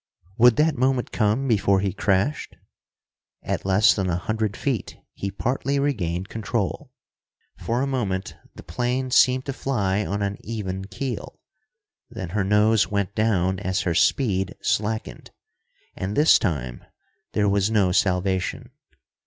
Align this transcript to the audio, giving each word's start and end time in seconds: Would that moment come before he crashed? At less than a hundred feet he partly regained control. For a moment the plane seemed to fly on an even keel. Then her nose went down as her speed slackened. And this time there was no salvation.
Would 0.39 0.55
that 0.55 0.73
moment 0.75 1.11
come 1.11 1.47
before 1.47 1.79
he 1.79 1.93
crashed? 1.93 2.55
At 3.43 3.67
less 3.67 3.93
than 3.93 4.09
a 4.09 4.17
hundred 4.17 4.57
feet 4.57 4.97
he 5.13 5.29
partly 5.29 5.77
regained 5.77 6.27
control. 6.27 6.91
For 7.59 7.83
a 7.83 7.85
moment 7.85 8.35
the 8.55 8.63
plane 8.63 9.11
seemed 9.11 9.45
to 9.45 9.53
fly 9.53 10.03
on 10.03 10.23
an 10.23 10.37
even 10.41 10.85
keel. 10.85 11.39
Then 12.09 12.29
her 12.29 12.43
nose 12.43 12.87
went 12.87 13.13
down 13.13 13.59
as 13.59 13.81
her 13.81 13.93
speed 13.93 14.55
slackened. 14.59 15.29
And 15.95 16.17
this 16.17 16.39
time 16.39 16.83
there 17.33 17.47
was 17.47 17.69
no 17.69 17.91
salvation. 17.91 18.71